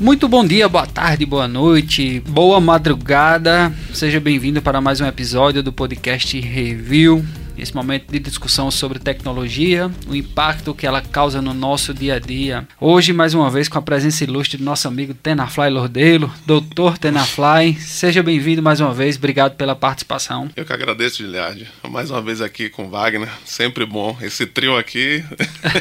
[0.00, 3.72] Muito bom dia, boa tarde, boa noite, boa madrugada.
[3.92, 7.24] Seja bem-vindo para mais um episódio do podcast Review
[7.56, 12.18] esse momento de discussão sobre tecnologia, o impacto que ela causa no nosso dia a
[12.18, 12.66] dia.
[12.80, 17.78] Hoje, mais uma vez, com a presença ilustre do nosso amigo Tenafly Lordelo, doutor Tenafly.
[17.80, 20.50] Seja bem-vindo mais uma vez, obrigado pela participação.
[20.56, 21.66] Eu que agradeço, Giliard.
[21.88, 24.16] Mais uma vez aqui com Wagner, sempre bom.
[24.20, 25.24] Esse trio aqui.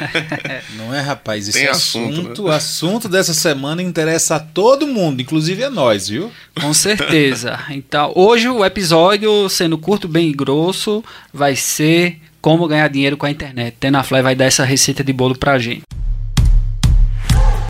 [0.78, 1.48] Não é, rapaz?
[1.48, 2.56] Esse Tem assunto, assunto, né?
[2.56, 6.32] assunto dessa semana interessa a todo mundo, inclusive a nós, viu?
[6.60, 7.60] Com certeza.
[7.70, 13.32] Então, hoje o episódio, sendo curto, bem grosso, vai ser como ganhar dinheiro com a
[13.32, 13.78] internet.
[13.80, 15.84] Tenafly vai dar essa receita de bolo pra gente.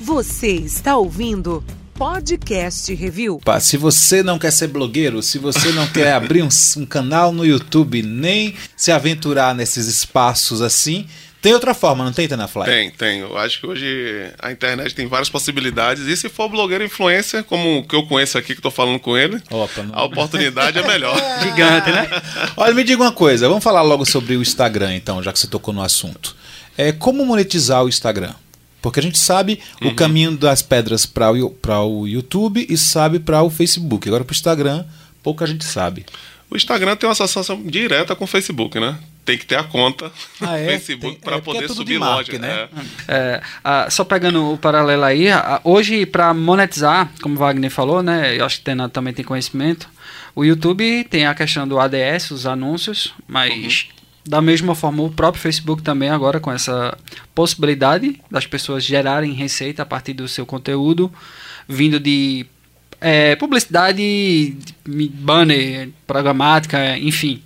[0.01, 3.39] Você está ouvindo Podcast Review.
[3.61, 7.45] Se você não quer ser blogueiro, se você não quer abrir um, um canal no
[7.45, 11.07] YouTube, nem se aventurar nesses espaços assim,
[11.43, 12.63] tem outra forma, não tem, Tenafly?
[12.63, 13.19] Tem, tem.
[13.19, 16.07] Eu acho que hoje a internet tem várias possibilidades.
[16.07, 19.17] E se for blogueiro influencer, como o que eu conheço aqui, que estou falando com
[19.17, 21.17] ele, Opa, a oportunidade é melhor.
[21.43, 22.07] Gigante, né?
[22.55, 23.49] Olha, me diga uma coisa.
[23.49, 26.33] Vamos falar logo sobre o Instagram, então, já que você tocou no assunto.
[26.77, 28.33] É, como monetizar o Instagram?
[28.81, 29.89] Porque a gente sabe uhum.
[29.89, 31.53] o caminho das pedras para o,
[32.01, 34.07] o YouTube e sabe para o Facebook.
[34.07, 34.85] Agora, para o Instagram,
[35.21, 36.05] pouca gente sabe.
[36.49, 38.97] O Instagram tem uma associação direta com o Facebook, né?
[39.25, 40.65] Tem que ter a conta ah, é?
[40.67, 42.39] Facebook para é, poder é subir marca, loja.
[42.39, 42.69] Né?
[43.07, 43.41] É.
[43.63, 45.27] é só pegando o paralelo aí,
[45.63, 48.37] hoje para monetizar, como o Wagner falou, né?
[48.37, 49.89] Eu acho que o Tenado também tem conhecimento.
[50.35, 54.03] O YouTube tem a questão do ADS, os anúncios, mas uhum.
[54.25, 56.97] da mesma forma o próprio Facebook também agora com essa
[57.33, 61.11] possibilidade das pessoas gerarem receita a partir do seu conteúdo
[61.67, 62.45] vindo de
[62.99, 67.41] é, publicidade, banner, programática, enfim.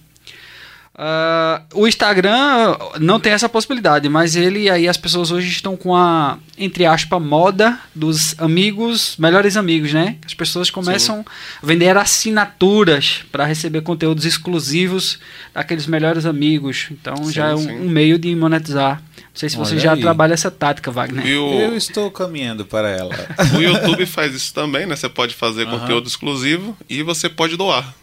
[0.97, 5.95] Uh, o Instagram não tem essa possibilidade, mas ele aí as pessoas hoje estão com
[5.95, 10.17] a entre aspas moda dos amigos, melhores amigos, né?
[10.25, 11.25] As pessoas começam sim.
[11.61, 15.19] a vender assinaturas para receber conteúdos exclusivos
[15.53, 16.87] daqueles melhores amigos.
[16.89, 18.99] Então sim, já é um, um, meio de monetizar.
[19.17, 20.01] Não sei se Olha você já aí.
[20.01, 21.23] trabalha essa tática, Wagner.
[21.23, 21.53] O...
[21.53, 23.13] Eu estou caminhando para ela.
[23.55, 24.95] o YouTube faz isso também, né?
[24.95, 27.93] Você pode fazer conteúdo exclusivo e você pode doar.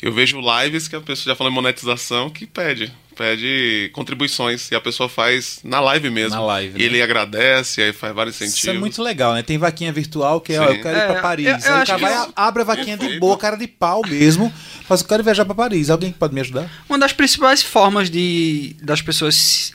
[0.00, 4.74] Eu vejo lives que a pessoa já falou em monetização que pede, pede contribuições e
[4.74, 6.36] a pessoa faz na live mesmo.
[6.36, 6.74] Na live.
[6.76, 6.84] E né?
[6.84, 8.58] ele agradece, aí faz vários incentivos.
[8.58, 9.42] Isso é muito legal, né?
[9.42, 11.46] Tem vaquinha virtual que é, ó, eu quero ir pra é, Paris.
[11.46, 13.14] Eu, eu aí o cara vai, abre a vaquinha Perfeito.
[13.14, 14.52] de boa, cara de pau mesmo.
[14.86, 15.88] Faz o cara viajar para Paris.
[15.88, 16.70] Alguém pode me ajudar?
[16.88, 19.72] Uma das principais formas de das pessoas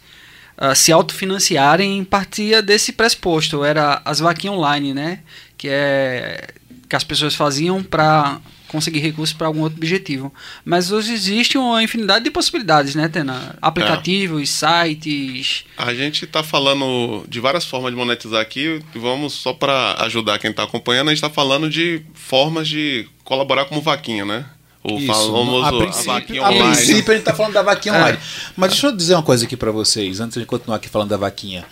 [0.57, 3.63] uh, se autofinanciarem partia desse pressuposto.
[3.63, 5.19] Era as vaquinhas online, né?
[5.57, 6.47] Que é
[6.87, 10.33] que as pessoas faziam para conseguir recursos para algum outro objetivo.
[10.63, 13.55] Mas hoje existe uma infinidade de possibilidades, né, Tena?
[13.61, 14.85] Aplicativos, é.
[14.85, 15.65] sites.
[15.77, 18.81] A gente está falando de várias formas de monetizar aqui.
[18.95, 23.65] Vamos só para ajudar quem está acompanhando, a gente está falando de formas de colaborar
[23.65, 24.45] como vaquinha, né?
[24.83, 26.59] O Isso, famoso a, princípio, a vaquinha online.
[26.59, 27.97] A princípio a gente está falando da vaquinha é.
[27.97, 28.17] online.
[28.55, 31.17] Mas deixa eu dizer uma coisa aqui para vocês, antes de continuar aqui falando da
[31.17, 31.65] vaquinha.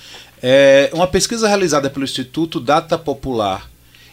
[0.43, 3.68] É, uma pesquisa realizada pelo Instituto Data Popular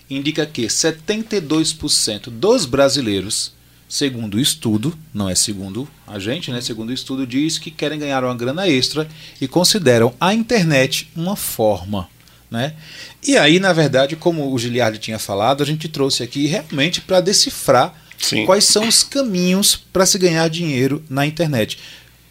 [0.08, 3.52] indica que 72% dos brasileiros,
[3.88, 6.60] segundo o estudo, não é segundo a gente, né?
[6.60, 9.08] Segundo o estudo diz que querem ganhar uma grana extra
[9.40, 12.08] e consideram a internet uma forma,
[12.50, 12.74] né?
[13.22, 17.20] E aí, na verdade, como o Giliardi tinha falado, a gente trouxe aqui realmente para
[17.20, 18.46] decifrar Sim.
[18.46, 21.78] quais são os caminhos para se ganhar dinheiro na internet.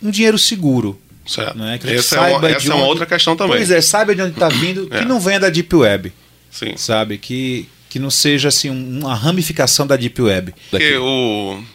[0.02, 1.58] Um dinheiro seguro, Certo.
[1.58, 1.78] Né?
[1.80, 3.58] Que essa, é uma, essa é uma, outra questão também.
[3.58, 5.00] Pois é, saiba de onde está vindo, é.
[5.00, 6.14] que não venha da Deep Web.
[6.56, 6.78] Sim.
[6.78, 7.18] Sabe?
[7.18, 10.56] Que, que não seja assim uma ramificação da Deep Web.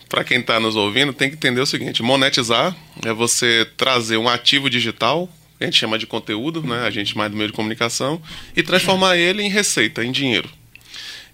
[0.09, 2.75] Para quem está nos ouvindo, tem que entender o seguinte: monetizar
[3.05, 6.87] é você trazer um ativo digital, que a gente chama de conteúdo, né?
[6.87, 8.23] a gente mais do meio de comunicação,
[8.57, 10.49] e transformar ele em receita, em dinheiro.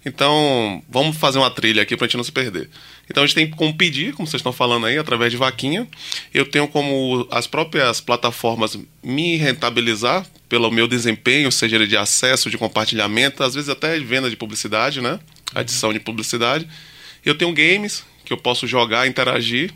[0.05, 2.69] Então, vamos fazer uma trilha aqui para a gente não se perder.
[3.09, 5.87] Então, a gente tem como pedir, como vocês estão falando aí, através de vaquinha.
[6.33, 12.49] Eu tenho como as próprias plataformas me rentabilizar pelo meu desempenho, seja ele de acesso,
[12.49, 15.19] de compartilhamento, às vezes até de venda de publicidade, né?
[15.53, 16.67] Adição de publicidade.
[17.25, 19.73] Eu tenho games que eu posso jogar, interagir.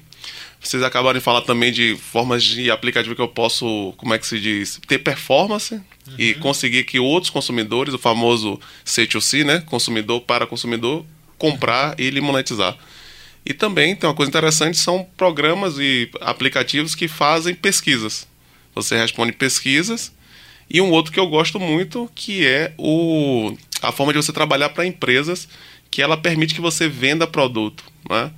[0.62, 4.27] Vocês acabaram de falar também de formas de aplicativo que eu posso, como é que
[4.27, 5.81] se diz, ter performance uhum.
[6.18, 11.03] e conseguir que outros consumidores, o famoso C2C, né, consumidor para consumidor,
[11.38, 12.77] comprar e ele monetizar.
[13.44, 18.27] E também tem uma coisa interessante, são programas e aplicativos que fazem pesquisas.
[18.75, 20.13] Você responde pesquisas
[20.73, 24.69] e um outro que eu gosto muito, que é o, a forma de você trabalhar
[24.69, 25.47] para empresas,
[25.89, 28.31] que ela permite que você venda produto, né?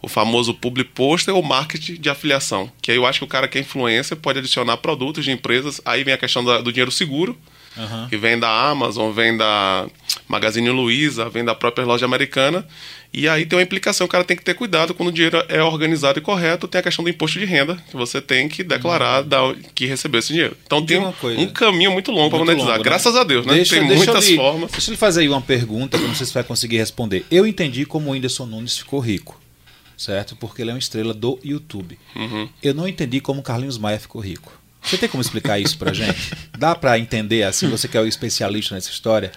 [0.00, 2.70] O famoso public poster ou marketing de afiliação.
[2.80, 5.80] Que aí eu acho que o cara que é influência pode adicionar produtos de empresas.
[5.84, 7.36] Aí vem a questão da, do dinheiro seguro.
[7.76, 8.08] Uhum.
[8.08, 9.88] Que vem da Amazon, vem da
[10.28, 12.66] Magazine Luiza, vem da própria loja americana.
[13.12, 15.62] E aí tem uma implicação, o cara tem que ter cuidado quando o dinheiro é
[15.62, 19.22] organizado e correto, tem a questão do imposto de renda, que você tem que declarar
[19.22, 19.56] uhum.
[19.74, 20.56] que recebeu esse dinheiro.
[20.66, 22.84] Então tem um, um, caminho muito longo para monetizar, longo, né?
[22.84, 23.54] graças a Deus, né?
[23.54, 24.70] Deixa, tem deixa muitas lhe, formas.
[24.70, 27.24] Deixa eu lhe fazer aí uma pergunta, que não sei se vai conseguir responder.
[27.30, 29.40] Eu entendi como o Whindersson Nunes ficou rico,
[29.96, 30.36] certo?
[30.36, 31.98] Porque ele é uma estrela do YouTube.
[32.14, 32.48] Uhum.
[32.62, 34.52] Eu não entendi como o Carlinhos Maia ficou rico.
[34.82, 36.30] Você tem como explicar isso pra gente?
[36.56, 39.32] Dá para entender assim, você que é o especialista nessa história?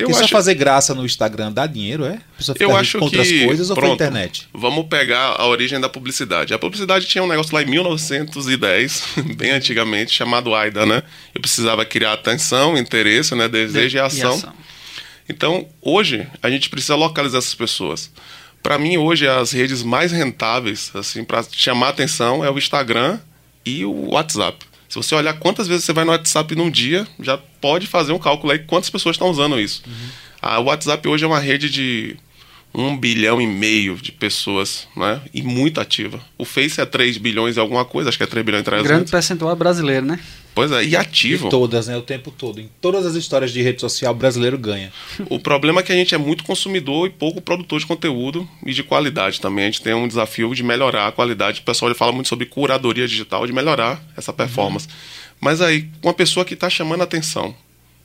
[0.00, 0.28] Eu Porque acho...
[0.30, 2.14] só fazer graça no Instagram dá dinheiro, é?
[2.14, 3.40] A pessoa fica eu acho contra que...
[3.40, 4.48] as coisas ou foi internet?
[4.52, 6.54] Vamos pegar a origem da publicidade.
[6.54, 9.04] A publicidade tinha um negócio lá em 1910,
[9.36, 11.02] bem antigamente, chamado AIDA, né?
[11.34, 13.46] Eu precisava criar atenção, interesse, né?
[13.48, 13.96] desejo De...
[13.96, 14.30] e, ação.
[14.30, 14.52] e ação.
[15.28, 18.10] Então, hoje, a gente precisa localizar essas pessoas.
[18.62, 23.18] Para mim, hoje, as redes mais rentáveis, assim, para chamar atenção é o Instagram
[23.64, 24.69] e o WhatsApp.
[24.90, 28.18] Se você olhar quantas vezes você vai no WhatsApp num dia, já pode fazer um
[28.18, 29.82] cálculo aí quantas pessoas estão usando isso.
[29.86, 30.08] Uhum.
[30.42, 32.16] A WhatsApp hoje é uma rede de
[32.72, 35.20] um bilhão e meio de pessoas, né?
[35.34, 36.20] E muito ativa.
[36.38, 38.88] O Face é 3 bilhões e alguma coisa, acho que é 3 bilhões e 300.
[38.88, 40.20] Grande percentual brasileiro, né?
[40.54, 41.48] Pois é, e ativo.
[41.48, 41.96] E todas, né?
[41.96, 42.60] O tempo todo.
[42.60, 44.92] Em todas as histórias de rede social, o brasileiro ganha.
[45.28, 48.72] O problema é que a gente é muito consumidor e pouco produtor de conteúdo e
[48.72, 49.64] de qualidade também.
[49.64, 51.60] A gente tem um desafio de melhorar a qualidade.
[51.60, 54.86] O pessoal fala muito sobre curadoria digital, de melhorar essa performance.
[54.86, 54.94] Uhum.
[55.40, 57.54] Mas aí, uma pessoa que está chamando a atenção,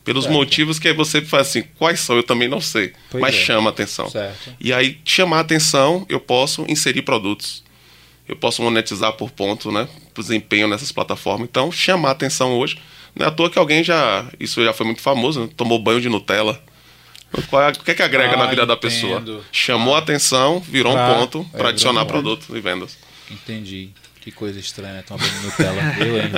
[0.05, 0.35] pelos certo.
[0.35, 2.15] motivos que aí você faz assim, quais são?
[2.15, 2.93] Eu também não sei.
[3.09, 3.37] Pois mas é.
[3.37, 4.09] chama a atenção.
[4.09, 4.55] Certo.
[4.61, 7.65] E aí, chamar a atenção, eu posso inserir produtos
[8.27, 9.87] eu posso monetizar por ponto, né?
[10.13, 11.47] Por desempenho nessas plataformas.
[11.47, 12.77] Então, chamar atenção hoje.
[13.15, 14.25] Não é à toa que alguém já.
[14.39, 15.49] Isso já foi muito famoso, né?
[15.55, 16.61] tomou banho de Nutella.
[17.49, 18.67] Qual é, o que é que agrega ah, na vida entendo.
[18.67, 19.43] da pessoa?
[19.51, 19.99] Chamou ah.
[19.99, 22.97] atenção, virou pra, um ponto para é, adicionar produto e vendas.
[23.29, 23.89] Entendi.
[24.25, 25.81] Que coisa estranha, banho de Nutella.
[26.03, 26.31] Eu, hein,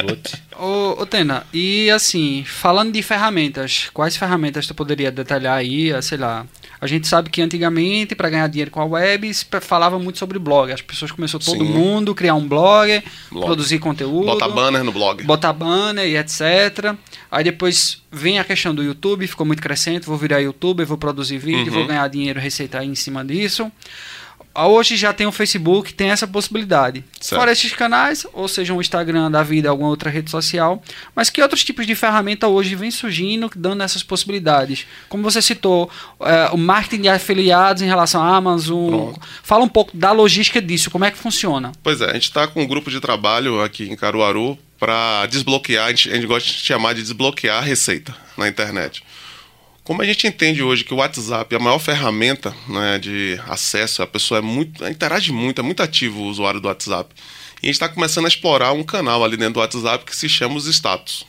[0.59, 6.17] Ô, ô, Tena, e assim, falando de ferramentas, quais ferramentas tu poderia detalhar aí, sei
[6.17, 6.45] lá,
[6.81, 10.37] a gente sabe que antigamente, para ganhar dinheiro com a web, se falava muito sobre
[10.37, 10.69] blog.
[10.69, 11.71] As pessoas começou todo Sim.
[11.71, 13.01] mundo criar um blog,
[13.31, 14.25] blog, produzir conteúdo.
[14.25, 15.23] Botar banner no blog.
[15.23, 16.93] Botar banner e etc.
[17.31, 21.37] Aí depois vem a questão do YouTube, ficou muito crescente, vou virar youtuber, vou produzir
[21.37, 21.79] vídeo, uhum.
[21.79, 23.71] vou ganhar dinheiro, receita em cima disso.
[24.65, 27.03] Hoje já tem o Facebook, tem essa possibilidade.
[27.19, 27.39] Certo.
[27.39, 30.81] Fora esses canais, ou seja, um Instagram da vida, alguma outra rede social.
[31.15, 34.87] Mas que outros tipos de ferramenta hoje vem surgindo, dando essas possibilidades?
[35.09, 35.89] Como você citou,
[36.21, 38.89] é, o marketing de afiliados em relação à Amazon.
[38.89, 39.21] Pronto.
[39.43, 41.71] Fala um pouco da logística disso, como é que funciona?
[41.83, 45.85] Pois é, a gente está com um grupo de trabalho aqui em Caruaru para desbloquear,
[45.85, 49.03] a gente, a gente gosta de chamar de desbloquear a receita na internet.
[49.87, 54.03] Como a gente entende hoje que o WhatsApp é a maior ferramenta né, de acesso,
[54.03, 57.15] a pessoa é muito, interage muito, é muito ativo o usuário do WhatsApp.
[57.63, 60.27] E a gente está começando a explorar um canal ali dentro do WhatsApp que se
[60.27, 61.25] chama os status.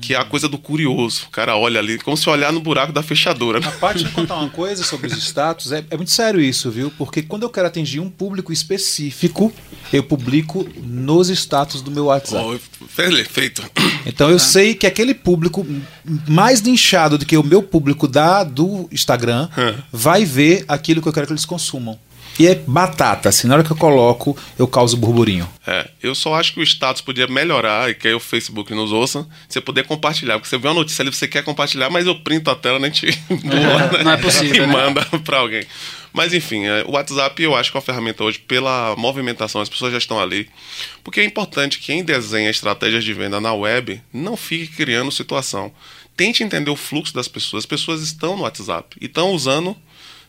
[0.00, 1.24] Que é a coisa do curioso.
[1.26, 3.58] O cara olha ali, como se olhar no buraco da fechadura.
[3.58, 6.90] A parte de contar uma coisa sobre os status, é, é, muito sério isso, viu?
[6.96, 9.52] Porque quando eu quero atingir um público específico,
[9.92, 12.44] eu publico nos status do meu WhatsApp.
[12.44, 13.62] Oh, perfeito.
[14.06, 14.40] Então eu ah.
[14.40, 15.66] sei que aquele público
[16.26, 19.48] mais nichado do que o meu público da do Instagram
[19.92, 21.98] vai ver aquilo que eu quero que eles consumam.
[22.38, 25.48] E é batata, assim, na hora que eu coloco, eu causo burburinho.
[25.66, 28.92] É, eu só acho que o status podia melhorar e que aí o Facebook nos
[28.92, 30.34] ouça, você poder compartilhar.
[30.34, 32.92] Porque você vê uma notícia ali, você quer compartilhar, mas eu printo a tela, nem
[32.92, 34.64] te é, não é possível.
[34.64, 34.72] e né?
[34.72, 35.64] manda para alguém.
[36.12, 39.68] Mas enfim, é, o WhatsApp eu acho que é uma ferramenta hoje pela movimentação, as
[39.68, 40.48] pessoas já estão ali.
[41.02, 45.72] Porque é importante que quem desenha estratégias de venda na web não fique criando situação.
[46.16, 47.62] Tente entender o fluxo das pessoas.
[47.62, 49.76] As pessoas estão no WhatsApp e estão usando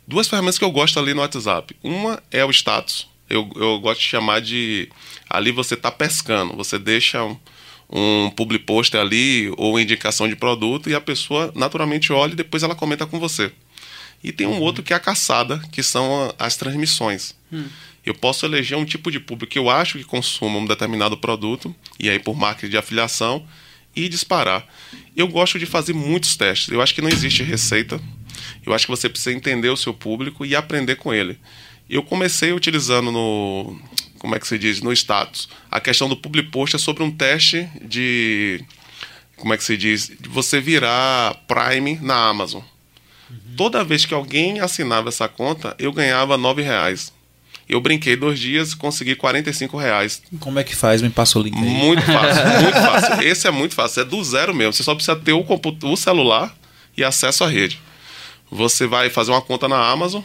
[0.09, 1.75] duas ferramentas que eu gosto ali no WhatsApp.
[1.83, 3.07] Uma é o status.
[3.29, 4.89] Eu, eu gosto de chamar de.
[5.29, 6.55] Ali você está pescando.
[6.57, 7.37] Você deixa um,
[7.87, 12.63] um public post ali ou indicação de produto e a pessoa naturalmente olha e depois
[12.63, 13.51] ela comenta com você.
[14.23, 14.61] E tem um uhum.
[14.61, 17.35] outro que é a caçada, que são as transmissões.
[17.53, 17.67] Hum.
[18.03, 21.73] Eu posso eleger um tipo de público que eu acho que consuma um determinado produto,
[21.99, 23.45] e aí por marketing de afiliação,
[23.95, 24.65] e disparar.
[25.15, 26.69] Eu gosto de fazer muitos testes.
[26.69, 28.01] Eu acho que não existe receita
[28.65, 31.37] eu acho que você precisa entender o seu público e aprender com ele.
[31.89, 33.79] Eu comecei utilizando no.
[34.19, 34.81] Como é que se diz?
[34.81, 35.49] No status.
[35.71, 38.63] A questão do public post é sobre um teste de.
[39.35, 40.11] Como é que se diz?
[40.19, 42.61] De você virar Prime na Amazon.
[43.29, 43.37] Uhum.
[43.57, 47.11] Toda vez que alguém assinava essa conta, eu ganhava nove reais.
[47.67, 50.21] Eu brinquei dois dias e consegui 45 reais.
[50.39, 51.01] Como é que faz?
[51.01, 51.63] Me passa o link aí.
[51.63, 53.21] Muito fácil, muito fácil.
[53.21, 54.73] Esse é muito fácil, é do zero mesmo.
[54.73, 55.45] Você só precisa ter o,
[55.83, 56.55] o celular
[56.97, 57.79] e acesso à rede
[58.51, 60.21] você vai fazer uma conta na Amazon.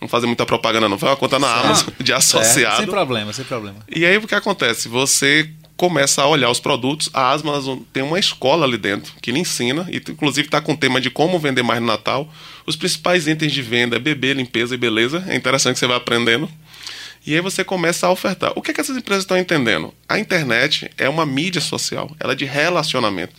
[0.00, 0.98] Não fazer muita propaganda, não.
[0.98, 1.64] Faz uma conta na certo.
[1.64, 2.74] Amazon de associado.
[2.74, 3.78] É, sem problema, sem problema.
[3.88, 4.88] E aí o que acontece?
[4.88, 7.08] Você começa a olhar os produtos.
[7.12, 10.76] A Amazon tem uma escola ali dentro que lhe ensina, e inclusive está com o
[10.76, 12.28] tema de como vender mais no Natal.
[12.66, 15.24] Os principais itens de venda é bebê, limpeza e beleza.
[15.28, 16.48] É interessante que você vai aprendendo.
[17.26, 18.52] E aí você começa a ofertar.
[18.54, 19.92] O que, é que essas empresas estão entendendo?
[20.08, 23.34] A internet é uma mídia social, ela é de relacionamento.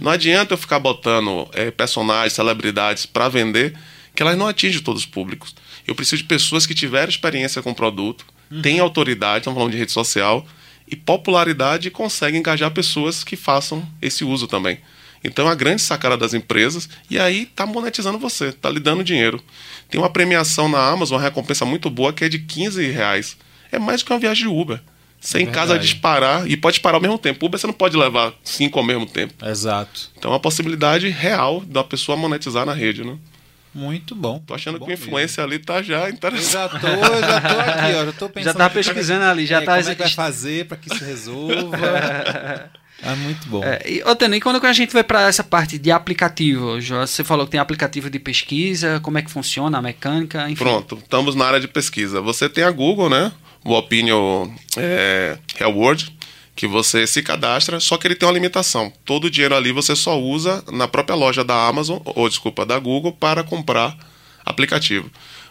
[0.00, 3.74] Não adianta eu ficar botando é, personagens, celebridades para vender,
[4.14, 5.54] que elas não atingem todos os públicos.
[5.86, 8.60] Eu preciso de pessoas que tiveram experiência com o produto, uhum.
[8.60, 10.46] têm autoridade, estamos falando de rede social,
[10.86, 14.80] e popularidade e conseguem engajar pessoas que façam esse uso também.
[15.22, 19.42] Então, a grande sacada das empresas, e aí está monetizando você, está lhe dando dinheiro.
[19.90, 23.36] Tem uma premiação na Amazon, uma recompensa muito boa, que é de 15 reais.
[23.72, 24.80] É mais do que uma viagem de Uber.
[25.20, 27.44] Você é em casa disparar e pode disparar ao mesmo tempo.
[27.44, 29.34] Uber você não pode levar cinco ao mesmo tempo.
[29.44, 30.10] Exato.
[30.16, 33.16] Então é uma possibilidade real da pessoa monetizar na rede, né?
[33.74, 34.42] Muito bom.
[34.46, 36.74] Tô achando bom que o influência ali tá já interessante.
[36.74, 38.04] Eu já tô, eu já tô aqui, ó.
[38.06, 38.52] Já tô pensando.
[38.52, 39.76] Já tá pesquisando ali, já é, tá.
[39.76, 41.76] Como é que vai fazer para que isso resolva?
[43.00, 43.62] É muito bom.
[43.62, 47.46] É, e, Otano, e quando a gente vai para essa parte de aplicativo, você falou
[47.46, 50.64] que tem aplicativo de pesquisa, como é que funciona a mecânica, enfim.
[50.64, 52.20] Pronto, estamos na área de pesquisa.
[52.20, 53.30] Você tem a Google, né?
[53.68, 54.48] O Opinion
[54.78, 56.10] é, Award,
[56.56, 58.90] que você se cadastra, só que ele tem uma limitação.
[59.04, 62.78] Todo o dinheiro ali você só usa na própria loja da Amazon, ou desculpa, da
[62.78, 63.94] Google, para comprar
[64.42, 65.10] aplicativo.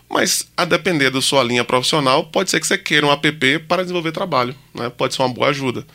[0.10, 3.84] Mas, a depender da sua linha profissional, pode ser que você queira um app para
[3.84, 4.56] desenvolver trabalho.
[4.74, 4.90] Né?
[4.90, 5.86] Pode ser uma boa ajuda.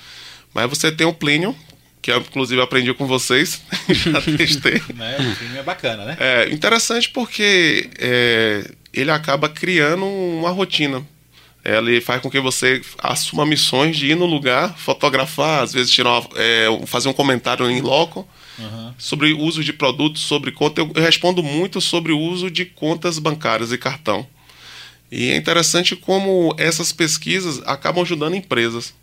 [0.55, 1.57] Mas você tem o Plinium,
[2.01, 3.61] que eu, inclusive aprendi com vocês,
[3.91, 4.81] já testei.
[4.95, 5.17] né?
[5.19, 6.17] O Plinium é bacana, né?
[6.21, 11.05] É interessante porque é, ele acaba criando uma rotina.
[11.65, 16.11] Ele faz com que você assuma missões de ir no lugar, fotografar, às vezes tirar
[16.11, 18.29] uma, é, fazer um comentário em loco
[18.59, 18.93] uhum.
[18.99, 20.81] sobre o uso de produtos, sobre conta.
[20.81, 24.27] Eu, eu respondo muito sobre o uso de contas bancárias e cartão.
[25.11, 28.95] E é interessante como essas pesquisas acabam ajudando empresas.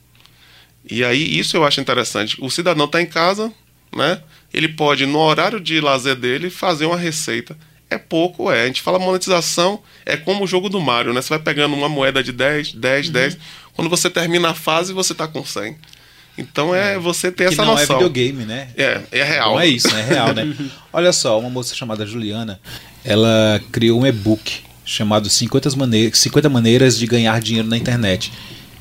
[0.89, 2.35] E aí isso eu acho interessante.
[2.39, 3.53] O cidadão está em casa,
[3.95, 4.21] né?
[4.53, 7.55] Ele pode, no horário de lazer dele, fazer uma receita.
[7.89, 8.63] É pouco, é.
[8.63, 11.21] A gente fala monetização, é como o jogo do Mario, né?
[11.21, 13.13] Você vai pegando uma moeda de 10, 10, uhum.
[13.13, 13.37] 10.
[13.73, 15.75] Quando você termina a fase, você está com 100.
[16.37, 17.95] Então é, é você ter que essa não noção.
[17.95, 18.69] é videogame, né?
[18.77, 19.53] É, é real.
[19.53, 20.01] Não é isso, né?
[20.01, 20.55] é real, né?
[20.93, 22.59] Olha só, uma moça chamada Juliana,
[23.03, 28.31] ela criou um e-book chamado 50 maneiras, 50 maneiras de ganhar dinheiro na internet.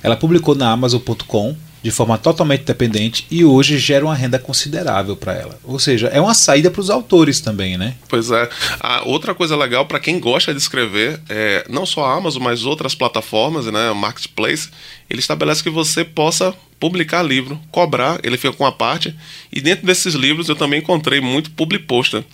[0.03, 5.35] Ela publicou na Amazon.com de forma totalmente dependente e hoje gera uma renda considerável para
[5.35, 5.59] ela.
[5.65, 7.95] Ou seja, é uma saída para os autores também, né?
[8.09, 8.49] Pois é.
[8.81, 12.65] A outra coisa legal para quem gosta de escrever, é, não só a Amazon, mas
[12.65, 14.71] outras plataformas, né, Marketplace,
[15.09, 19.15] ele estabelece que você possa publicar livro, cobrar, ele fica com a parte.
[19.53, 22.25] E dentro desses livros eu também encontrei muito public poster.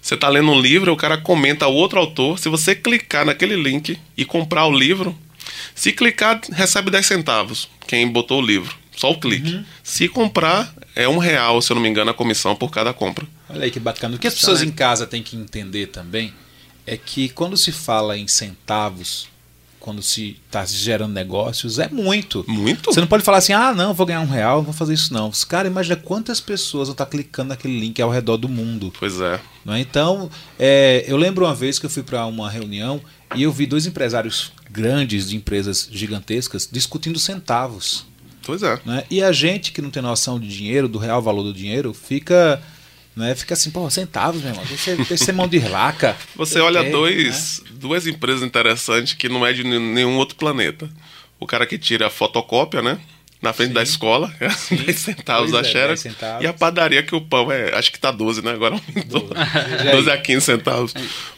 [0.00, 3.98] Você está lendo um livro, o cara comenta outro autor, se você clicar naquele link
[4.16, 5.16] e comprar o livro,
[5.74, 8.76] se clicar, recebe 10 centavos, quem botou o livro.
[8.98, 9.54] Só o clique.
[9.54, 9.64] Uhum.
[9.82, 13.24] Se comprar, é um real, se eu não me engano, a comissão por cada compra.
[13.48, 14.16] Olha aí que bacana.
[14.16, 16.34] O que as pessoas em casa têm que entender também
[16.84, 19.28] é que quando se fala em centavos,
[19.78, 22.44] quando se está gerando negócios, é muito.
[22.48, 22.92] Muito?
[22.92, 25.30] Você não pode falar assim, ah, não, vou ganhar um real, vou fazer isso não.
[25.48, 28.92] Cara, imagina quantas pessoas vão estar tá clicando naquele link ao redor do mundo.
[28.98, 29.40] Pois é.
[29.64, 29.80] Não é?
[29.80, 30.28] Então,
[30.58, 33.00] é, eu lembro uma vez que eu fui para uma reunião
[33.36, 38.04] e eu vi dois empresários grandes de empresas gigantescas discutindo centavos.
[38.42, 38.80] Pois é.
[38.84, 39.04] Né?
[39.10, 42.62] E a gente que não tem noção de dinheiro, do real valor do dinheiro, fica.
[43.14, 44.64] Né, fica assim, pô, centavos, meu irmão.
[44.64, 46.16] Deixa ser mão de laca.
[46.36, 47.70] Você olha dois, né?
[47.72, 50.88] duas empresas interessantes que não é de nenhum outro planeta.
[51.40, 52.98] O cara que tira a fotocópia, né?
[53.40, 53.74] Na frente Sim.
[53.74, 56.04] da escola, 10 centavos pois a é, Xerox.
[56.40, 58.52] E a padaria que o pão é, acho que tá 12, né?
[58.52, 59.28] Agora aumentou.
[59.28, 60.94] 12, 12 a 15 centavos.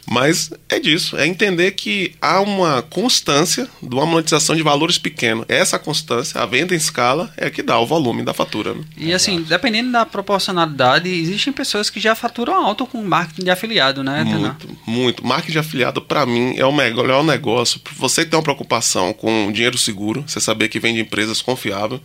[0.09, 5.45] Mas é disso, é entender que há uma constância de uma monetização de valores pequenos.
[5.47, 8.73] Essa constância, a venda em escala, é que dá o volume da fatura.
[8.73, 8.83] Né?
[8.97, 14.03] E assim, dependendo da proporcionalidade, existem pessoas que já faturam alto com marketing de afiliado,
[14.03, 14.23] né?
[14.23, 15.25] Muito, muito.
[15.25, 17.79] Marketing de afiliado, para mim, é o melhor negócio.
[17.97, 21.90] Você que tem uma preocupação com dinheiro seguro, você saber que vem de empresas confiáveis,
[21.99, 22.01] confiável.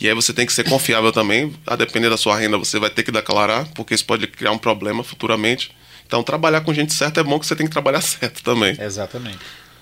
[0.00, 1.54] E aí você tem que ser confiável também.
[1.66, 4.58] A depender da sua renda, você vai ter que declarar, porque isso pode criar um
[4.58, 5.70] problema futuramente.
[6.06, 8.76] Então, trabalhar com gente certa é bom que você tem que trabalhar certo também.
[8.80, 9.38] Exatamente.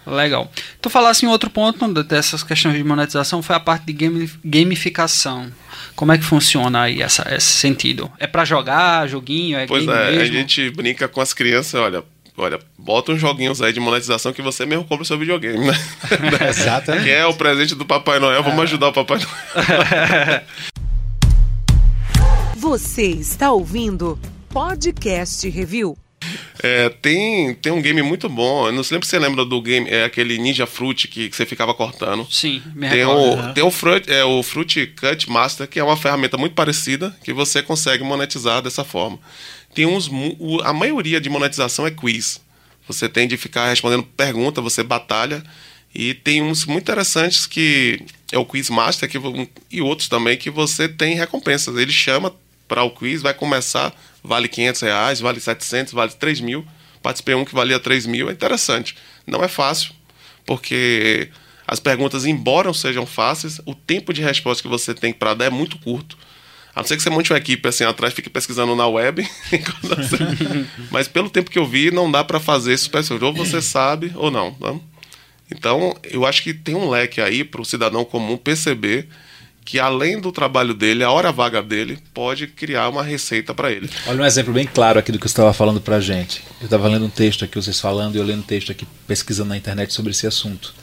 [0.07, 0.51] Legal.
[0.81, 5.53] Tu falasse em outro ponto dessas questões de monetização foi a parte de gamificação.
[5.95, 8.11] Como é que funciona aí essa, esse sentido?
[8.19, 9.59] É para jogar, joguinho?
[9.59, 10.21] É pois é, mesmo?
[10.21, 12.03] a gente brinca com as crianças, olha,
[12.41, 15.75] olha, bota uns joguinhos aí de monetização que você mesmo compra o seu videogame, né?
[16.49, 17.05] Exatamente.
[17.05, 20.43] que é o presente do Papai Noel, vamos ajudar o Papai Noel.
[22.57, 24.19] você está ouvindo
[24.49, 25.97] Podcast Review.
[26.63, 28.67] É, tem, tem um game muito bom.
[28.67, 31.47] Eu não sei se você lembra do game, é aquele Ninja Fruit que, que você
[31.47, 32.27] ficava cortando.
[32.31, 33.51] Sim, me tem recordo.
[33.51, 33.55] O.
[33.55, 37.33] Tem o Fruit, é, o Fruit Cut Master, que é uma ferramenta muito parecida que
[37.33, 39.19] você consegue monetizar dessa forma.
[39.75, 40.11] Tem uns.
[40.65, 42.41] A maioria de monetização é quiz.
[42.87, 45.43] Você tem de ficar respondendo pergunta, você batalha.
[45.95, 48.01] E tem uns muito interessantes que
[48.31, 49.19] é o Quiz Master que,
[49.71, 51.77] e outros também que você tem recompensas.
[51.77, 52.33] Ele chama
[52.69, 56.65] para o quiz, vai começar, vale 500 reais, vale 700, vale 3 mil.
[57.03, 58.97] Participei um que valia 3 mil, é interessante.
[59.27, 59.93] Não é fácil,
[60.47, 61.29] porque
[61.67, 65.51] as perguntas, embora sejam fáceis, o tempo de resposta que você tem para dar é
[65.51, 66.17] muito curto.
[66.75, 69.29] A não ser que você monte uma equipe assim atrás, fique pesquisando na web.
[70.91, 72.91] Mas pelo tempo que eu vi, não dá para fazer isso.
[73.21, 74.57] Ou você sabe ou não.
[74.61, 74.81] Né?
[75.51, 79.09] Então, eu acho que tem um leque aí para o cidadão comum perceber
[79.65, 83.89] que além do trabalho dele, a hora vaga dele pode criar uma receita para ele.
[84.07, 86.43] Olha um exemplo bem claro aqui do que você estava falando para gente.
[86.61, 89.51] Eu estava lendo um texto aqui, vocês falando, e eu lendo um texto aqui, pesquisando
[89.51, 90.75] na internet sobre esse assunto.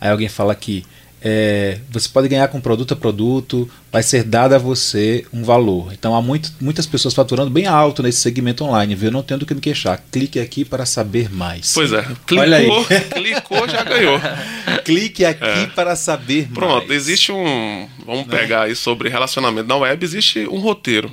[0.00, 0.84] Aí alguém fala aqui,
[1.22, 5.92] é, você pode ganhar com produto a produto, vai ser dado a você um valor.
[5.92, 9.08] Então há muito, muitas pessoas faturando bem alto nesse segmento online, viu?
[9.08, 10.02] Eu não tenho do que me queixar.
[10.10, 11.72] Clique aqui para saber mais.
[11.74, 14.20] Pois é, clicou, clicou já ganhou.
[14.84, 15.66] Clique aqui é.
[15.66, 16.78] para saber Pronto, mais.
[16.78, 17.88] Pronto, existe um.
[18.06, 18.38] Vamos né?
[18.38, 21.12] pegar aí sobre relacionamento na web, existe um roteiro.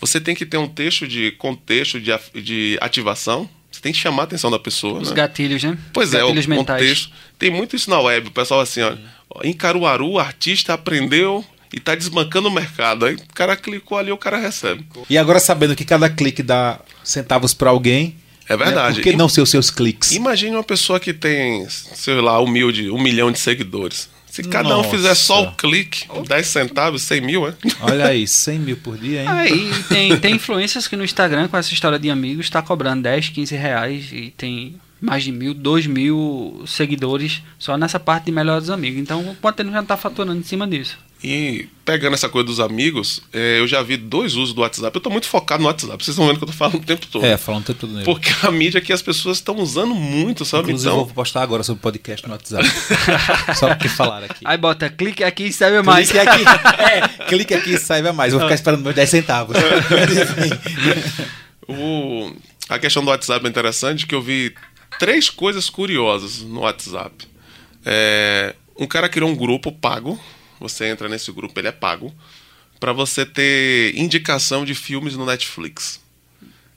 [0.00, 4.22] Você tem que ter um texto de contexto de, de ativação você tem que chamar
[4.22, 5.00] a atenção da pessoa.
[5.00, 5.16] Os né?
[5.16, 5.78] gatilhos, né?
[5.92, 6.80] Pois gatilhos é, o mentais.
[6.80, 7.10] contexto.
[7.38, 8.28] Tem muito isso na web.
[8.28, 8.94] O pessoal assim, ó,
[9.42, 13.06] em Caruaru, o artista aprendeu e está desbancando o mercado.
[13.06, 14.84] Aí o cara clicou ali, o cara recebe.
[15.08, 18.16] E agora sabendo que cada clique dá centavos para alguém.
[18.48, 18.96] É verdade.
[18.98, 19.02] Né?
[19.02, 20.12] Por que não ser os seus cliques?
[20.12, 24.08] Imagine uma pessoa que tem, sei lá, humilde, um milhão de seguidores.
[24.30, 24.88] Se cada Nossa.
[24.88, 27.54] um fizer só o clique, 10 centavos, 100 mil, é?
[27.82, 29.28] Olha aí, 100 mil por dia, hein?
[29.28, 33.30] Aí tem, tem influências que no Instagram, com essa história de amigos, está cobrando 10,
[33.30, 38.70] 15 reais e tem mais de mil, dois mil seguidores só nessa parte de melhores
[38.70, 39.00] amigos.
[39.00, 40.98] Então, pode ter já está faturando em cima disso.
[41.22, 44.96] E pegando essa coisa dos amigos, é, eu já vi dois usos do WhatsApp.
[44.96, 46.02] Eu estou muito focado no WhatsApp.
[46.02, 47.26] Vocês estão vendo que eu estou falando o tempo todo.
[47.26, 48.06] É, falando o tempo todo nele.
[48.06, 50.64] Porque a mídia que as pessoas estão usando muito, sabe?
[50.64, 51.00] Inclusive, então...
[51.00, 52.66] eu vou postar agora sobre podcast no WhatsApp.
[53.54, 54.40] Só porque falaram aqui.
[54.46, 56.10] Aí bota, clique aqui e saiba mais.
[56.10, 56.42] Clique aqui,
[56.80, 58.32] é, clique aqui e saiba mais.
[58.32, 59.56] Vou ficar esperando meus 10 centavos.
[61.68, 62.32] o...
[62.70, 64.54] A questão do WhatsApp é interessante, que eu vi
[65.00, 67.26] três coisas curiosas no WhatsApp.
[67.84, 68.54] É...
[68.78, 70.20] Um cara criou um grupo pago
[70.60, 72.14] você entra nesse grupo, ele é pago,
[72.78, 76.00] para você ter indicação de filmes no Netflix.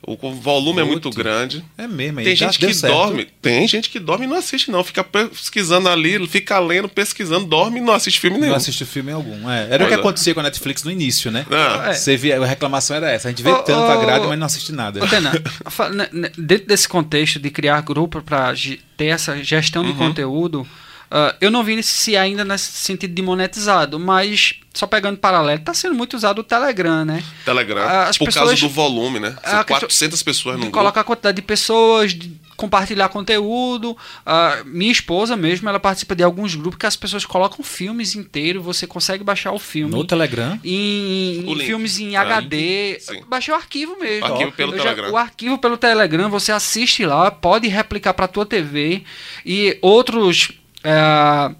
[0.05, 1.63] O volume é muito grande.
[1.77, 3.27] É mesmo, Tem gente que dorme.
[3.41, 4.83] Tem gente que dorme e não assiste, não.
[4.83, 8.51] Fica pesquisando ali, fica lendo, pesquisando, dorme e não assiste filme nenhum.
[8.51, 9.49] Não assiste filme algum.
[9.49, 9.67] É.
[9.69, 9.97] Era o que é.
[9.97, 11.45] acontecia com a Netflix no início, né?
[11.49, 11.93] É.
[11.93, 13.29] Você via, a reclamação era essa.
[13.29, 14.99] A gente vê oh, tanto oh, agrado, mas não assiste nada.
[16.37, 18.53] dentro desse contexto de criar grupo para
[18.97, 19.97] ter essa gestão de uhum.
[19.97, 20.67] conteúdo
[21.13, 25.71] Uh, eu não vi se ainda nesse sentido de monetizado, mas só pegando paralelo, está
[25.71, 27.23] sendo muito usado o Telegram, né?
[27.45, 29.35] Telegram, uh, as por pessoas, causa do volume, né?
[29.45, 30.75] São 400 pessoas no grupo.
[30.75, 33.91] Colocar a quantidade de pessoas, de compartilhar conteúdo.
[33.91, 38.63] Uh, minha esposa mesmo, ela participa de alguns grupos que as pessoas colocam filmes inteiros,
[38.63, 39.93] você consegue baixar o filme.
[39.93, 40.59] No Telegram?
[40.63, 42.97] Em, em filmes em HD.
[42.99, 43.21] Sim.
[43.27, 44.27] Baixei o arquivo mesmo.
[44.27, 45.05] O arquivo pelo Telegram.
[45.05, 49.03] Já, o arquivo pelo Telegram, você assiste lá, pode replicar para tua TV
[49.45, 50.51] e outros
[50.83, 51.55] é,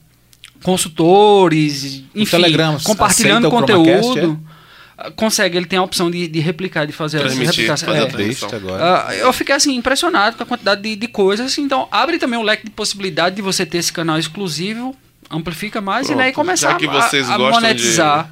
[0.64, 4.40] consultores, enfim, Telegram, compartilhando conteúdo.
[4.98, 5.12] É?
[5.12, 7.90] Consegue, ele tem a opção de, de replicar, de fazer essa replicação.
[7.94, 11.52] É, uh, eu fiquei assim, impressionado com a quantidade de, de coisas.
[11.52, 14.96] Assim, então, abre também um leque de possibilidade de você ter esse canal exclusivo,
[15.30, 18.30] amplifica mais Pronto, e daí começar que vocês a, a monetizar.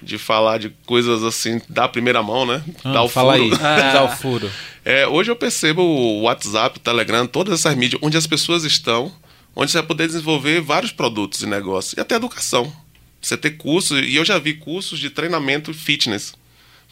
[0.00, 2.62] De, de falar de coisas assim da primeira mão, né?
[2.84, 3.44] Ah, Dá o fala furo.
[3.44, 3.92] aí, é.
[3.94, 4.50] dá o furo.
[4.84, 9.10] É, hoje eu percebo o WhatsApp, o Telegram, todas essas mídias onde as pessoas estão
[9.54, 12.72] onde você vai poder desenvolver vários produtos e negócios, e até educação.
[13.20, 16.34] Você ter cursos, e eu já vi cursos de treinamento fitness.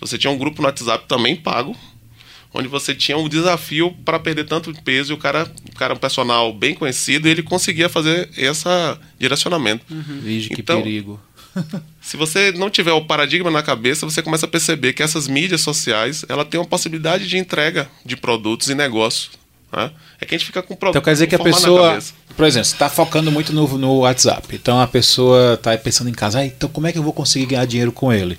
[0.01, 1.77] Você tinha um grupo no WhatsApp também pago,
[2.55, 5.97] onde você tinha um desafio para perder tanto peso e o cara, o cara é
[5.97, 8.65] um personal bem conhecido e ele conseguia fazer esse
[9.19, 9.85] direcionamento.
[9.91, 10.21] Uhum.
[10.23, 11.21] Veja que então, perigo.
[12.01, 15.61] se você não tiver o paradigma na cabeça, você começa a perceber que essas mídias
[15.61, 19.31] sociais ela tem uma possibilidade de entrega de produtos e negócios
[19.73, 19.91] né?
[20.21, 20.91] É que a gente fica com problema.
[20.91, 21.99] Então quer dizer que a pessoa,
[22.41, 24.57] por exemplo, está focando muito no, no WhatsApp.
[24.57, 27.45] Então a pessoa está pensando em casa, ah, então como é que eu vou conseguir
[27.45, 28.39] ganhar dinheiro com ele?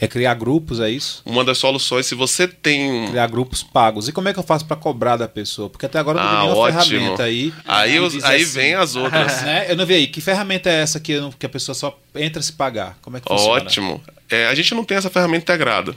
[0.00, 1.20] É criar grupos, é isso?
[1.26, 3.10] Uma das soluções, se você tem um...
[3.10, 4.08] Criar grupos pagos.
[4.08, 5.68] E como é que eu faço para cobrar da pessoa?
[5.68, 7.52] Porque até agora eu não vi ah, ferramenta aí.
[7.66, 9.42] Aí, aí assim, vem as outras.
[9.44, 9.66] né?
[9.68, 10.06] Eu não vi aí.
[10.06, 12.96] Que ferramenta é essa que, que a pessoa só entra se pagar?
[13.02, 13.60] Como é que funciona?
[13.60, 14.02] Ótimo.
[14.30, 15.94] É, a gente não tem essa ferramenta integrada.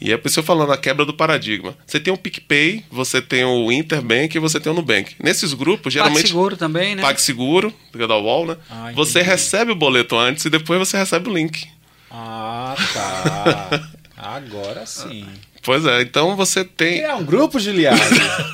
[0.00, 1.76] E é por isso eu falando a quebra do paradigma.
[1.86, 5.16] Você tem o PicPay, você tem o Interbank e você tem o Nubank.
[5.22, 6.22] Nesses grupos, geralmente.
[6.22, 7.02] PagSeguro também, né?
[7.02, 8.56] PagSeguro, é da UOL, né?
[8.70, 11.66] Ah, você recebe o boleto antes e depois você recebe o link.
[12.10, 13.90] Ah, tá.
[14.16, 15.26] Agora sim.
[15.62, 17.00] Pois é, então você tem.
[17.00, 18.00] É um grupo, Giliard.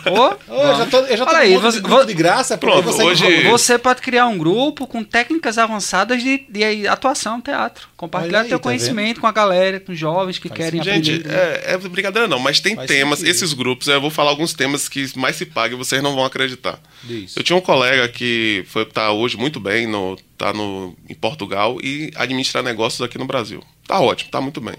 [0.06, 2.58] oh, oh, eu já tô, eu já tô aí, você, de, de graça.
[2.58, 3.42] Pronto, você, hoje...
[3.48, 7.88] você pode criar um grupo com técnicas avançadas de, de atuação teatro.
[7.96, 9.20] Compartilhar aí, teu tá conhecimento vendo?
[9.20, 10.88] com a galera, com jovens que Faz querem sim.
[10.88, 11.12] aprender.
[11.16, 13.34] Gente, é, é brincadeira não, mas tem Faz temas, sentido.
[13.34, 16.24] esses grupos, eu vou falar alguns temas que mais se pagam e vocês não vão
[16.24, 16.78] acreditar.
[17.08, 17.38] Isso.
[17.38, 21.78] Eu tinha um colega que foi tá hoje muito bem, no, tá no, em Portugal
[21.82, 23.62] e administra negócios aqui no Brasil.
[23.86, 24.76] Tá ótimo, tá muito bem.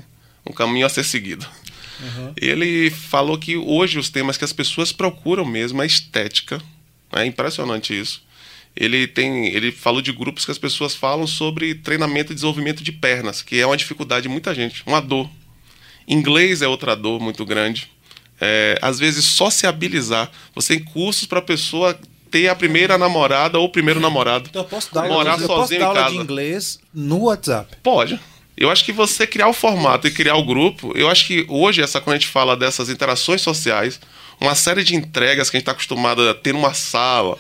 [0.48, 1.46] Um caminho a ser seguido.
[2.00, 2.34] Uhum.
[2.36, 6.62] Ele falou que hoje os temas que as pessoas procuram mesmo é estética.
[7.12, 8.24] É impressionante isso.
[8.76, 12.92] Ele tem, ele falou de grupos que as pessoas falam sobre treinamento e desenvolvimento de
[12.92, 15.30] pernas, que é uma dificuldade de muita gente, uma dor.
[16.08, 17.90] Inglês é outra dor muito grande.
[18.40, 20.30] É, às vezes sociabilizar.
[20.54, 21.98] Você tem cursos para a pessoa
[22.30, 24.50] ter a primeira namorada ou o primeiro namorado.
[24.50, 27.78] Então eu posso dar morar eu sozinho posso dar aula de inglês no WhatsApp.
[27.82, 28.20] Pode.
[28.58, 31.82] Eu acho que você criar o formato e criar o grupo, eu acho que hoje,
[31.82, 34.00] essa, quando a gente fala dessas interações sociais,
[34.40, 37.38] uma série de entregas que a gente está acostumado a ter numa sala,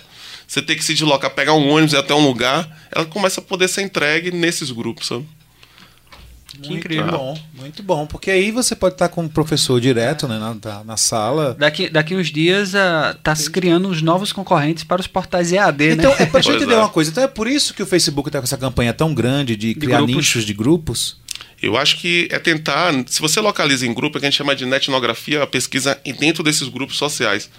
[0.48, 3.44] você ter que se deslocar, pegar um ônibus e até um lugar, ela começa a
[3.44, 5.26] poder ser entregue nesses grupos, sabe?
[6.62, 7.12] Que muito incrível.
[7.12, 8.06] bom, muito bom.
[8.06, 11.56] Porque aí você pode estar com o professor direto né, na, na sala.
[11.58, 15.92] Daqui, daqui uns dias está uh, se criando os novos concorrentes para os portais EAD,
[15.92, 16.18] então, né?
[16.20, 16.78] é para gente entender é.
[16.78, 17.12] uma coisa.
[17.12, 19.80] Então é por isso que o Facebook está com essa campanha tão grande de, de
[19.80, 20.16] criar grupos.
[20.16, 21.18] nichos de grupos.
[21.62, 24.56] Eu acho que é tentar, se você localiza em grupo, é que a gente chama
[24.56, 27.50] de netnografia, a pesquisa dentro desses grupos sociais,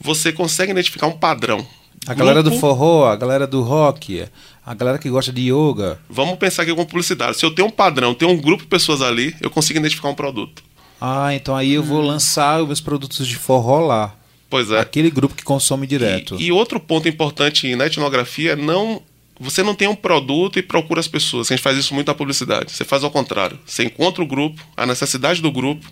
[0.00, 1.64] você consegue identificar um padrão.
[2.06, 4.24] A galera do forró, a galera do rock,
[4.64, 5.98] a galera que gosta de yoga.
[6.08, 7.36] Vamos pensar aqui com publicidade.
[7.36, 10.14] Se eu tenho um padrão, tenho um grupo de pessoas ali, eu consigo identificar um
[10.14, 10.62] produto.
[11.00, 12.06] Ah, então aí eu vou hum.
[12.06, 14.14] lançar os meus produtos de forró lá.
[14.48, 14.78] Pois é.
[14.78, 16.36] Aquele grupo que consome direto.
[16.38, 19.02] E, e outro ponto importante na etnografia é não.
[19.40, 21.50] Você não tem um produto e procura as pessoas.
[21.50, 22.70] A gente faz isso muito na publicidade.
[22.70, 23.58] Você faz ao contrário.
[23.66, 25.84] Você encontra o grupo, a necessidade do grupo,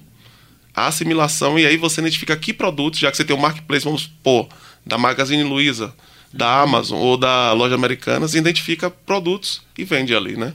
[0.75, 3.85] a assimilação, e aí você identifica que produtos, já que você tem o um marketplace,
[3.85, 4.47] vamos pôr,
[4.87, 5.93] da Magazine Luiza,
[6.33, 10.53] da Amazon ou da loja Americanas, identifica produtos e vende ali, né?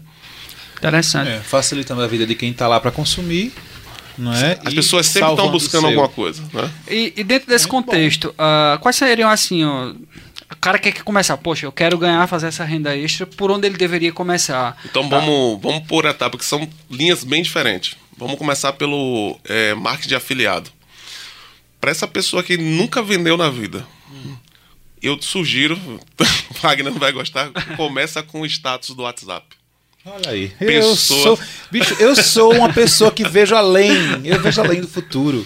[0.78, 1.30] Interessante.
[1.30, 3.54] É, facilitando a vida de quem está lá para consumir.
[4.18, 4.58] Não é?
[4.64, 6.42] As e pessoas sempre estão buscando alguma coisa.
[6.54, 6.72] Né?
[6.90, 9.66] E, e dentro desse contexto, uh, quais seriam assim.
[9.66, 9.94] Ó,
[10.52, 13.78] o cara quer começar, poxa, eu quero ganhar, fazer essa renda extra, por onde ele
[13.78, 14.78] deveria começar?
[14.86, 17.98] Então vamos, vamos por etapa, que são linhas bem diferentes.
[18.18, 20.70] Vamos começar pelo é, marketing de afiliado.
[21.82, 23.86] Para essa pessoa que nunca vendeu na vida,
[25.06, 25.80] eu sugiro,
[26.62, 29.46] Wagner não vai gostar, começa com o status do WhatsApp.
[30.06, 30.50] Olha aí.
[30.50, 30.84] Pessoa...
[30.84, 31.40] Eu sou,
[31.72, 33.98] bicho, eu sou uma pessoa que vejo além.
[34.24, 35.46] Eu vejo além do futuro.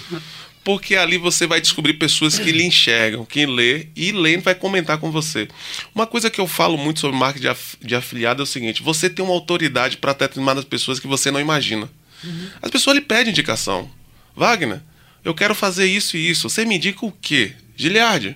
[0.64, 4.98] Porque ali você vai descobrir pessoas que lhe enxergam, que lê e lendo vai comentar
[4.98, 5.48] com você.
[5.96, 8.84] Uma coisa que eu falo muito sobre marketing de, af de afiliado é o seguinte:
[8.84, 11.90] você tem uma autoridade para determinadas pessoas que você não imagina.
[12.22, 12.50] Uhum.
[12.62, 13.90] As pessoas lhe pedem indicação.
[14.36, 14.82] Wagner,
[15.24, 16.50] eu quero fazer isso e isso.
[16.50, 17.54] Você me indica o quê?
[17.78, 18.36] Giliardi,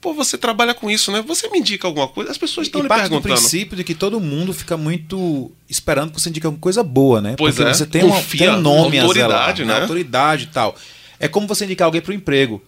[0.00, 1.22] Pô, você trabalha com isso, né?
[1.26, 2.30] Você me indica alguma coisa?
[2.30, 3.20] As pessoas estão lhe perguntando.
[3.20, 7.20] do princípio de que todo mundo fica muito esperando que você indique alguma coisa boa,
[7.20, 7.34] né?
[7.36, 7.74] Pois Porque é.
[7.74, 9.82] você tem, uma, tem um nome autoridade, a zelar, né?
[9.82, 10.74] Autoridade e tal.
[11.18, 12.62] É como você indicar alguém para o emprego.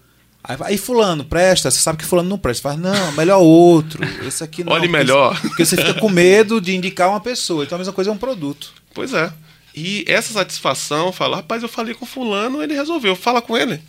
[0.45, 2.69] Aí, aí, fulano, presta, você sabe que fulano não presta.
[2.69, 4.05] Você fala, não, melhor outro.
[4.27, 4.73] Esse aqui não.
[4.73, 5.41] Olhe melhor.
[5.41, 7.65] Porque você fica com medo de indicar uma pessoa.
[7.65, 8.73] Então a mesma coisa é um produto.
[8.93, 9.33] Pois é.
[9.75, 13.81] E essa satisfação, falar, rapaz, eu falei com fulano, ele resolveu, fala com ele.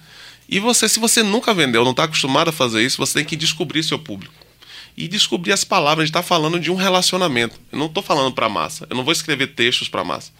[0.47, 3.35] E você, se você nunca vendeu, não está acostumado a fazer isso, você tem que
[3.35, 4.33] descobrir seu público.
[4.95, 6.03] E descobrir as palavras.
[6.03, 7.59] A gente está falando de um relacionamento.
[7.71, 8.85] Eu não estou falando para massa.
[8.89, 10.31] Eu não vou escrever textos para massa.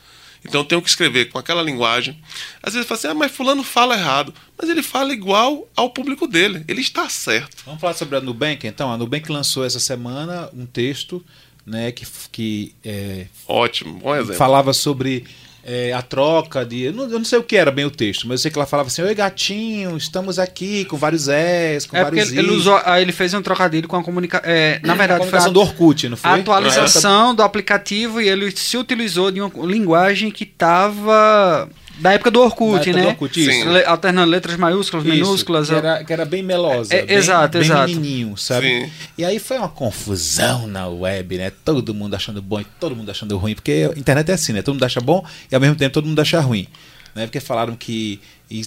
[0.46, 2.20] Então eu tenho que escrever com aquela linguagem.
[2.62, 4.34] Às vezes fala assim, ah, mas fulano fala errado.
[4.58, 6.64] Mas ele fala igual ao público dele.
[6.68, 7.64] Ele está certo.
[7.66, 8.92] Vamos falar sobre a Nubank, então.
[8.92, 11.24] A Nubank lançou essa semana um texto
[11.66, 14.36] né, que, que é, ótimo, bom exemplo.
[14.36, 15.26] Falava sobre
[15.66, 16.84] é, a troca de.
[16.84, 18.58] Eu não, eu não, sei o que era bem o texto, mas eu sei que
[18.58, 22.52] ela falava assim: Oi, gatinho, estamos aqui com vários S, com é vários ele, ele,
[22.52, 24.50] usou, ele fez um trocadilho com a comunicação.
[24.50, 26.32] É, na verdade, a comunicação a, do Orkut, não foi?
[26.32, 32.32] A atualização do aplicativo e ele se utilizou de uma linguagem que estava da época
[32.32, 33.02] do Orkut, época né?
[33.02, 33.70] Do Orkut, isso.
[33.70, 35.70] Le, alternando letras maiúsculas, isso, minúsculas.
[35.70, 36.94] Que era, que era bem melosa.
[36.94, 37.88] É, bem, exato, bem exato.
[37.88, 38.68] menininho, sabe?
[38.68, 38.92] Sim.
[39.18, 41.52] E aí foi uma confusão na web, né?
[41.64, 43.54] Todo mundo achando bom e todo mundo achando ruim.
[43.54, 44.62] Porque a internet é assim, né?
[44.62, 46.68] Todo mundo acha bom e ao mesmo tempo todo mundo acha ruim.
[47.16, 47.26] Né?
[47.26, 48.20] Porque falaram que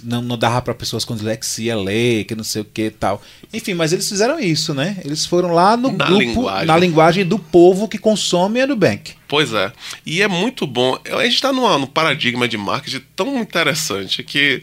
[0.03, 3.23] não, não dava para pessoas com dislexia ler, que não sei o que e tal.
[3.53, 4.97] Enfim, mas eles fizeram isso, né?
[5.05, 6.67] Eles foram lá no na grupo, linguagem.
[6.67, 9.15] na linguagem do povo que consome a Nubank.
[9.29, 9.73] Pois é.
[10.05, 10.99] E é muito bom.
[11.05, 14.63] A gente está num paradigma de marketing tão interessante que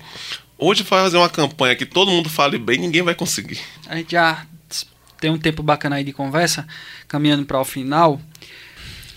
[0.58, 3.60] hoje fazer uma campanha que todo mundo fale bem, ninguém vai conseguir.
[3.88, 4.46] A gente já
[5.20, 6.68] tem um tempo bacana aí de conversa,
[7.08, 8.20] caminhando para o final.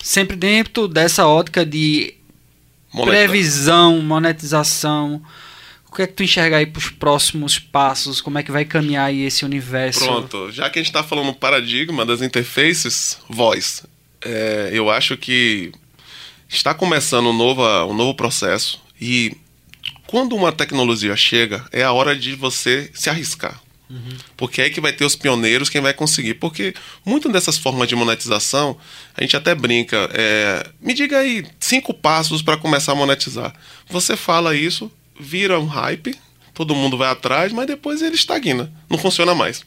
[0.00, 2.15] Sempre dentro dessa ótica de
[3.04, 5.22] previsão, monetização.
[5.88, 8.20] O que é que tu enxerga aí para os próximos passos?
[8.20, 10.04] Como é que vai caminhar aí esse universo?
[10.04, 13.84] Pronto, já que a gente está falando paradigma das interfaces, voz,
[14.22, 15.72] é, eu acho que
[16.48, 19.36] está começando um novo, um novo processo e
[20.06, 23.60] quando uma tecnologia chega, é a hora de você se arriscar.
[23.88, 24.16] Uhum.
[24.36, 26.34] Porque é que vai ter os pioneiros, quem vai conseguir.
[26.34, 28.76] Porque muitas dessas formas de monetização,
[29.16, 30.08] a gente até brinca.
[30.12, 33.54] É, me diga aí cinco passos para começar a monetizar.
[33.88, 36.16] Você fala isso, vira um hype,
[36.52, 38.72] todo mundo vai atrás, mas depois ele estagna.
[38.90, 39.64] Não funciona mais.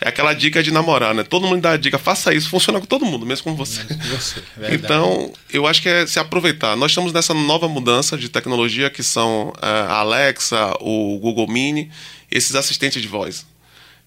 [0.00, 1.22] É aquela dica de namorar, né?
[1.22, 3.84] Todo mundo dá a dica, faça isso, funciona com todo mundo, mesmo com você.
[3.84, 6.74] Mesmo com você então, eu acho que é se aproveitar.
[6.76, 11.88] Nós estamos nessa nova mudança de tecnologia que são é, a Alexa, o Google Mini,
[12.32, 13.46] esses assistentes de voz.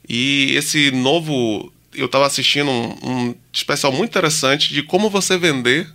[0.07, 1.71] E esse novo.
[1.93, 5.89] Eu estava assistindo um, um especial muito interessante de como você vender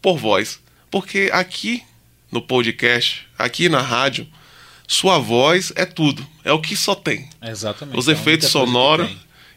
[0.00, 0.60] por voz.
[0.88, 1.82] Porque aqui
[2.30, 4.26] no podcast, aqui na rádio,
[4.86, 6.24] sua voz é tudo.
[6.44, 7.28] É o que só tem.
[7.42, 7.98] Exatamente.
[7.98, 9.10] Os é efeitos sonoros.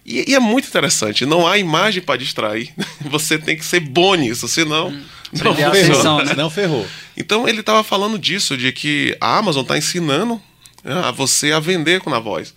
[0.04, 1.24] E, e, é muito interessante.
[1.24, 2.74] Não há imagem para distrair.
[3.12, 4.88] Você tem que ser bom nisso, senão.
[4.88, 6.34] Hum, não, ferrou, né?
[6.36, 6.88] não ferrou.
[7.16, 10.42] Então ele estava falando disso, de que a Amazon está ensinando né,
[10.84, 12.54] a você a vender com a voz.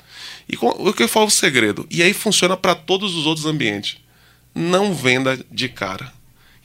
[0.48, 1.87] E com, o que eu falo o segredo?
[1.90, 3.96] E aí funciona para todos os outros ambientes.
[4.54, 6.12] Não venda de cara.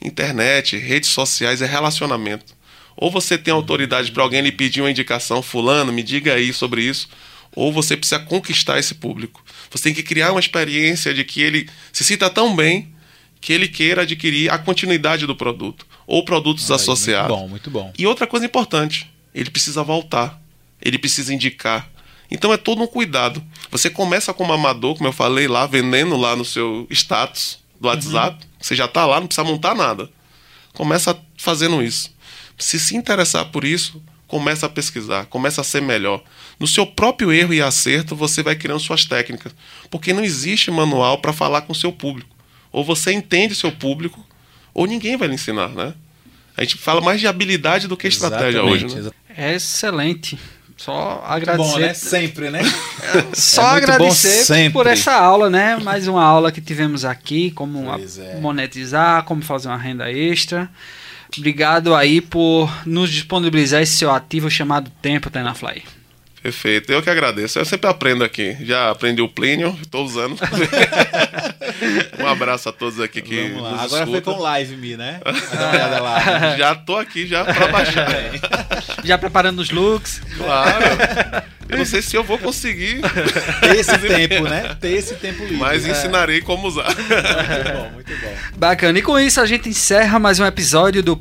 [0.00, 2.56] Internet, redes sociais é relacionamento.
[2.96, 6.82] Ou você tem autoridade para alguém lhe pedir uma indicação, fulano, me diga aí sobre
[6.82, 7.08] isso,
[7.54, 9.42] ou você precisa conquistar esse público.
[9.70, 12.92] Você tem que criar uma experiência de que ele se sinta tão bem
[13.40, 17.30] que ele queira adquirir a continuidade do produto ou produtos associados.
[17.30, 17.92] Muito bom, muito bom.
[17.96, 20.40] E outra coisa importante, ele precisa voltar,
[20.80, 21.88] ele precisa indicar.
[22.30, 23.42] Então é todo um cuidado.
[23.70, 28.44] Você começa como amador, como eu falei lá, vendendo lá no seu status do WhatsApp,
[28.44, 28.50] uhum.
[28.60, 30.10] você já está lá, não precisa montar nada.
[30.74, 32.14] Começa fazendo isso.
[32.58, 36.22] Se se interessar por isso, começa a pesquisar, começa a ser melhor.
[36.60, 39.54] No seu próprio erro e acerto, você vai criando suas técnicas,
[39.90, 42.36] porque não existe manual para falar com o seu público.
[42.70, 44.24] Ou você entende seu público,
[44.74, 45.94] ou ninguém vai lhe ensinar, né?
[46.56, 48.84] A gente fala mais de habilidade do que estratégia Exatamente.
[48.84, 49.10] hoje, né?
[49.36, 50.38] É excelente.
[50.78, 51.72] Só agradecer.
[51.72, 51.92] Bom, né?
[51.92, 52.60] Sempre, né?
[53.34, 55.76] Só é agradecer por essa aula, né?
[55.76, 58.40] Mais uma aula que tivemos aqui, como é.
[58.40, 60.70] monetizar, como fazer uma renda extra.
[61.36, 65.82] Obrigado aí por nos disponibilizar esse seu ativo chamado tempo, Tenafly.
[66.42, 67.58] Perfeito, eu que agradeço.
[67.58, 68.56] Eu sempre aprendo aqui.
[68.60, 70.38] Já aprendi o Plínio, estou usando.
[72.18, 73.48] um abraço a todos aqui que.
[73.48, 73.82] Vamos lá.
[73.82, 75.20] Agora foi com live me, né?
[76.00, 76.56] lá.
[76.56, 78.08] já tô aqui já para baixar.
[79.04, 80.22] já preparando os looks.
[80.36, 80.84] Claro.
[81.68, 83.00] Eu não sei se eu vou conseguir
[83.60, 84.76] ter esse tempo, né?
[84.80, 85.56] Ter esse tempo livre.
[85.56, 85.90] Mas é.
[85.90, 86.86] ensinarei como usar.
[86.86, 88.34] muito bom, muito bom.
[88.56, 88.98] Bacana.
[88.98, 91.16] E com isso a gente encerra mais um episódio do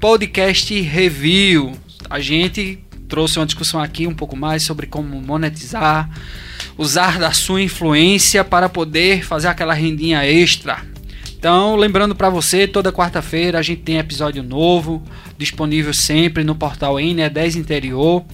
[0.00, 1.78] podcast Review.
[2.10, 6.08] A gente trouxe uma discussão aqui um pouco mais sobre como monetizar,
[6.76, 10.82] usar da sua influência para poder fazer aquela rendinha extra.
[11.38, 15.02] Então, lembrando para você, toda quarta-feira a gente tem episódio novo,
[15.36, 18.24] disponível sempre no portal NE10 Interior